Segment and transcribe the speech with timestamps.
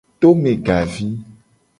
[0.19, 1.07] Tome gavi.